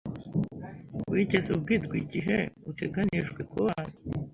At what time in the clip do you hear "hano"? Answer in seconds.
3.77-3.95